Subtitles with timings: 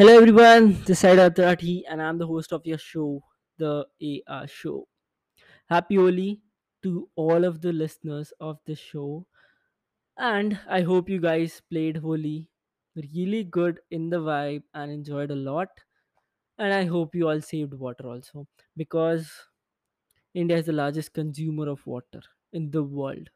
[0.00, 3.22] Hello everyone, this is Aditya Rathi and I'm the host of your show,
[3.58, 3.86] The
[4.26, 4.88] AR Show.
[5.68, 6.40] Happy Holi
[6.82, 9.26] to all of the listeners of this show
[10.16, 12.50] and I hope you guys played Holi
[12.96, 15.68] really good in the vibe and enjoyed a lot
[16.58, 18.48] and I hope you all saved water also
[18.78, 19.30] because
[20.32, 22.22] India is the largest consumer of water
[22.54, 23.28] in the world.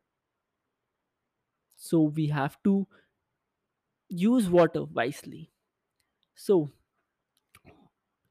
[1.77, 2.87] So we have to
[4.09, 5.54] use water wisely.
[6.37, 6.71] So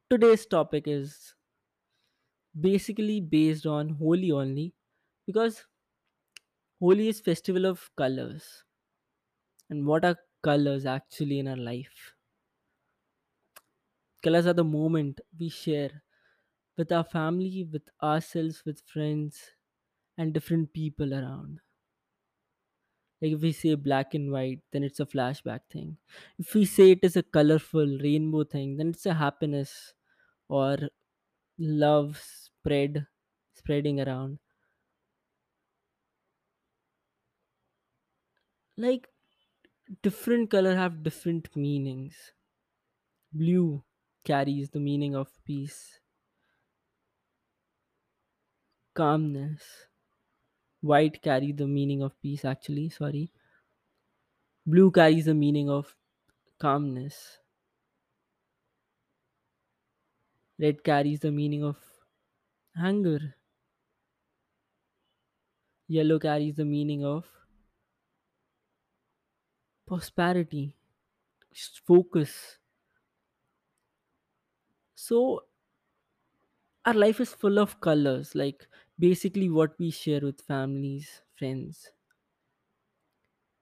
[0.09, 1.35] today's topic is
[2.59, 4.73] basically based on Holi only
[5.27, 5.66] because
[6.80, 8.63] Holi is festival of colors.
[9.70, 12.16] And what are colors actually in our life?
[14.23, 16.02] Colors are the moment we share
[16.77, 19.52] with our family, with ourselves, with friends,
[20.17, 21.61] and different people around.
[23.23, 25.98] Like if we say black and white, then it's a flashback thing.
[26.40, 29.95] If we say it is a colorful rainbow thing, then it's a happiness
[30.50, 30.78] or
[31.59, 33.08] love spread
[33.53, 34.39] spreading around.
[38.78, 39.09] Like
[40.03, 42.34] different color have different meanings.
[43.34, 43.84] Blue
[44.23, 46.00] carries the meaning of peace,
[48.95, 49.88] calmness.
[50.84, 53.31] White carries the meaning of peace, actually, sorry.
[54.66, 55.95] Blue carries the meaning of
[56.59, 57.40] calmness.
[60.58, 61.78] Red carries the meaning of
[62.78, 63.36] anger.
[65.88, 67.25] Yellow carries the meaning of
[69.86, 70.75] prosperity,
[71.86, 72.59] focus.
[74.95, 75.45] So,
[76.86, 78.68] our life is full of colors, like
[79.08, 81.92] basically what we share with families, friends.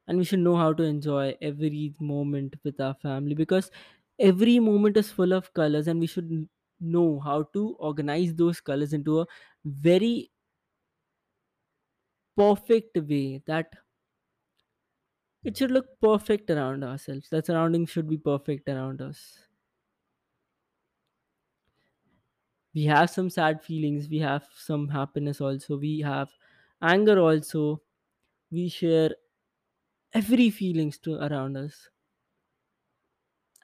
[0.08, 3.72] and we should know how to enjoy every moment with our family because
[4.20, 6.48] every moment is full of colors and we should
[6.80, 9.28] know how to organize those colors into a
[9.66, 10.32] very
[12.36, 13.74] perfect way that
[15.44, 19.46] it should look perfect around ourselves the surroundings should be perfect around us
[22.74, 26.30] we have some sad feelings we have some happiness also we have
[26.82, 27.82] anger also.
[28.52, 29.12] We share
[30.14, 31.90] every feelings to around us.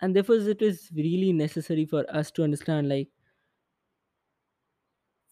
[0.02, 3.10] And therefore it is really necessary for us to understand like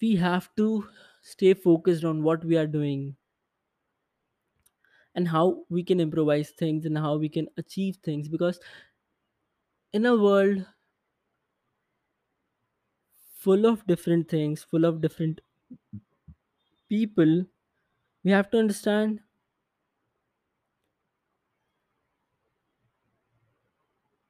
[0.02, 0.88] we have to
[1.22, 3.18] stay focused on what we are doing
[5.16, 8.60] and how we can improvise things and how we can achieve things because
[9.94, 10.64] in a world
[13.46, 15.42] full of different things full of different
[16.90, 17.46] people
[18.24, 19.22] we have to understand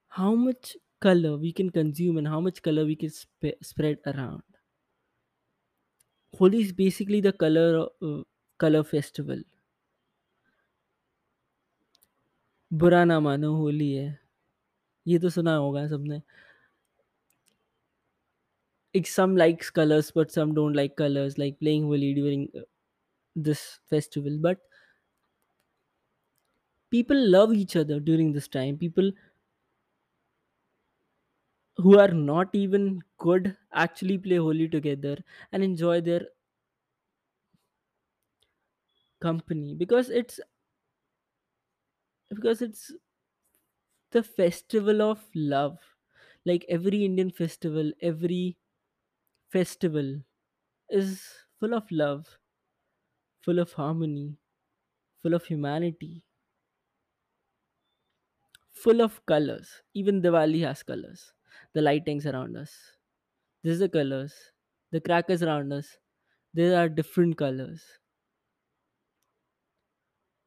[0.07, 4.41] how much color we can consume and how much color we can sp- spread around
[6.37, 8.21] holi is basically the color uh,
[8.59, 9.43] color festival
[12.81, 14.07] बुरा ना मानो होली है
[15.07, 16.21] ये तो सुना होगा सबने
[18.95, 22.61] like some likes colors but some don't like colors like playing holi during uh,
[23.35, 24.37] this festival.
[24.41, 24.59] But
[26.89, 28.75] people love each other during this time.
[28.77, 29.11] People
[31.77, 35.17] who are not even good actually play holi together
[35.53, 36.27] and enjoy their
[39.19, 39.73] company.
[39.75, 40.39] Because it's
[42.29, 42.91] because it's
[44.11, 45.77] the festival of love.
[46.43, 48.57] Like every indian festival every
[49.55, 50.09] festival
[50.89, 51.23] is
[51.59, 52.39] full of love
[53.39, 54.41] full of harmony
[55.21, 56.25] full of humanity
[58.81, 59.69] full of colors
[60.01, 61.21] even diwali has colors
[61.73, 62.73] the lightings around us
[63.63, 64.33] This is the colors.
[64.95, 65.87] The crackers around us,
[66.59, 67.83] there are different colors.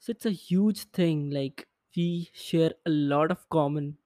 [0.00, 1.30] So it's a huge thing.
[1.30, 3.98] Like we share a lot of common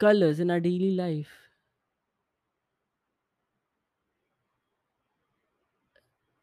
[0.00, 1.32] colors in our daily life.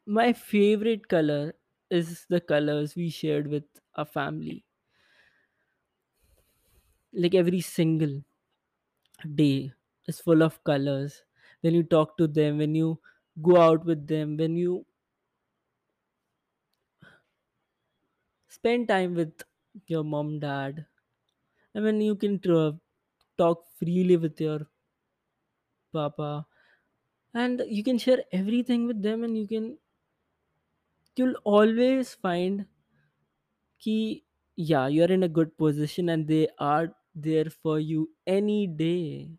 [0.06, 1.54] My favorite color
[1.88, 3.62] is the colors we shared with
[3.94, 4.66] our family.
[7.12, 8.22] Like every single
[9.34, 9.72] day
[10.08, 11.22] is full of colors.
[11.60, 13.00] When you talk to them, when you
[13.40, 14.86] go out with them, when you
[18.46, 19.42] spend time with
[19.86, 20.86] your mom, dad,
[21.74, 22.78] I mean, you can tr-
[23.38, 24.68] talk freely with your
[25.92, 26.46] papa.
[27.34, 29.78] And you can share everything with them and you can
[31.16, 32.66] you'll always find
[33.82, 34.24] key
[34.56, 39.36] yeah you're in a good position and they are there for you any day.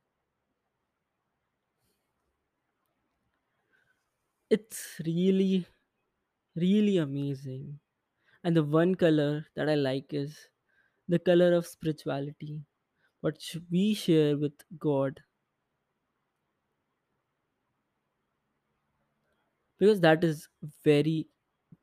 [4.52, 5.66] It's really
[6.56, 7.80] really amazing.
[8.44, 10.50] And the one color that i like is
[11.08, 12.66] the color of spirituality
[13.22, 15.22] what we share with god?
[19.78, 20.48] Because that is
[20.84, 21.28] very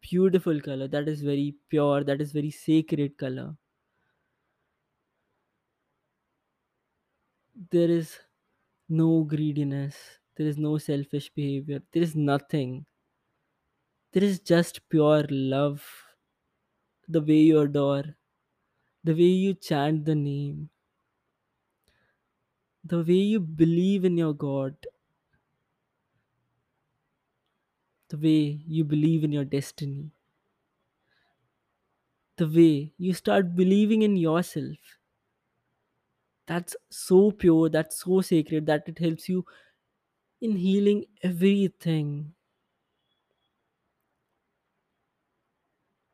[0.00, 3.56] beautiful color that is very pure that is very sacred color.
[7.70, 8.18] There is
[8.88, 12.86] no greediness there is no selfish behavior there is nothing.
[14.10, 15.86] There is just pure love
[17.08, 18.14] the way you adore
[19.04, 20.70] the way you chant the name
[22.92, 24.86] the way you believe in your god
[28.08, 30.10] the way you believe in your destiny
[32.36, 34.78] the way you start believing in yourself
[36.46, 39.44] that's so pure that's so sacred that it helps you
[40.40, 42.34] in healing everything.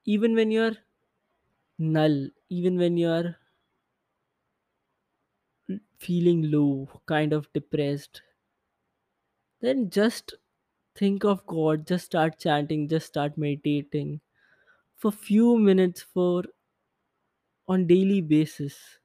[0.04, 0.76] Even when you're
[1.94, 3.36] null even when you're
[6.06, 8.22] feeling low kind of depressed
[9.60, 10.34] then just
[10.94, 14.20] think of god just start chanting just start meditating
[14.96, 16.44] for few minutes for
[17.66, 19.00] on daily basis.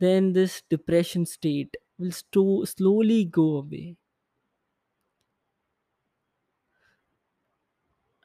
[0.00, 3.98] Then this depression state will sto- slowly go away.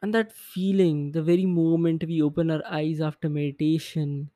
[0.02, 4.32] And that feeling the very moment we open our eyes after meditation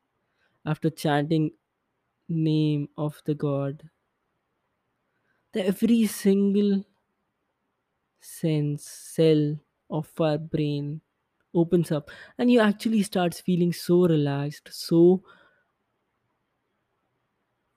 [0.65, 1.53] after chanting
[2.29, 3.89] name of the god.
[5.51, 6.85] The every single
[8.21, 9.59] sense cell
[9.89, 11.01] of our brain
[11.53, 15.23] opens up and you actually starts feeling so relaxed so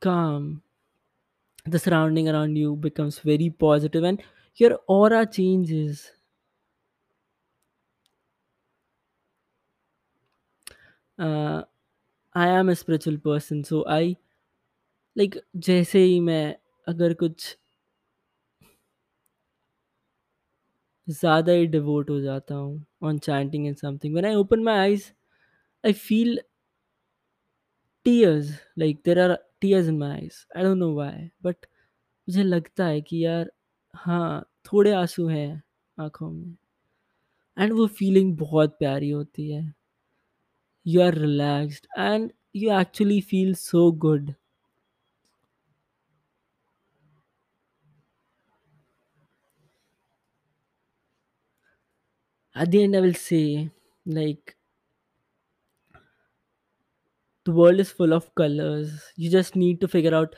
[0.00, 0.62] calm.
[1.64, 4.22] The surrounding around you becomes very positive and
[4.54, 6.12] your aura changes.
[11.18, 11.62] Uh,
[12.34, 14.16] i am a spiritual person so i
[15.16, 16.44] like जैसे ही मैं
[16.86, 17.56] अगर कुछ
[21.08, 25.10] ज़्यादा ही devote हो जाता हूँ on chanting and something when I open my eyes
[25.84, 26.40] I feel
[28.06, 31.66] tears like there are tears in my eyes I don't know why but
[32.28, 33.50] मुझे लगता है कि यार
[33.94, 35.62] हाँ थोड़े आँसू हैं
[35.98, 36.56] आँखों में।
[37.56, 39.62] एंड वो फीलिंग बहुत प्यारी होती है।
[40.86, 44.32] You are relaxed and you actually feel so good
[52.60, 53.70] at the end i will say
[54.06, 54.56] like
[57.44, 59.12] the world is full of colors.
[59.16, 60.34] You just need to figure out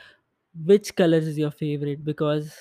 [0.65, 2.55] which color is your favorite because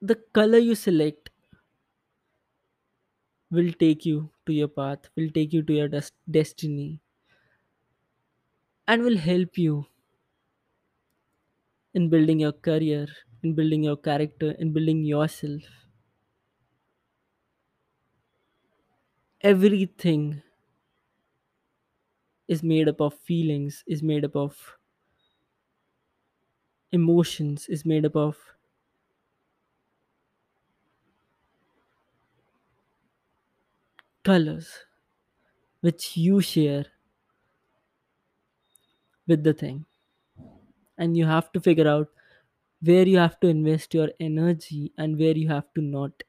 [0.00, 1.28] the color you select
[3.50, 7.00] will take you to your path will take you to your des- destiny
[8.88, 9.86] and will help you
[11.94, 13.08] in building your career
[13.46, 15.62] in building your character in building yourself.
[19.40, 20.42] Everything
[22.48, 24.78] is made up of feelings is made up of
[26.90, 28.36] emotions is made up of
[34.22, 34.84] colors
[35.80, 36.86] which you share
[39.26, 39.84] with the thing.
[40.98, 42.08] And you have to figure out
[42.80, 46.22] where you have to invest your energy and where you have to not.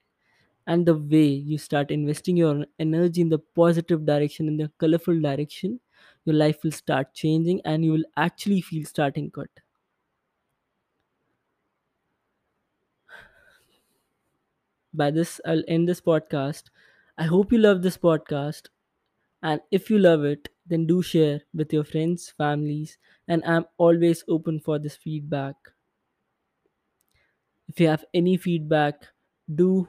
[0.67, 5.19] And the way you start investing your energy in the positive direction in the colorful
[5.21, 5.79] direction
[6.25, 9.49] your life will start changing and you will actually feel starting good
[14.99, 16.63] by this i'll end this podcast.
[17.17, 18.67] I hope you love this podcast.
[19.43, 24.23] And if you love it then do share with your friends families and i'm always
[24.29, 25.55] open for this feedback
[27.77, 29.03] if you have any feedback
[29.53, 29.87] do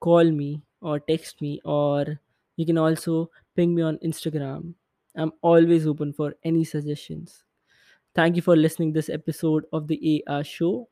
[0.00, 2.20] call me or text me or
[2.56, 4.74] you can also ping me on instagram.
[5.14, 7.42] I'm always open for any suggestions.
[8.14, 10.88] Thank you for listening this episode of the ar show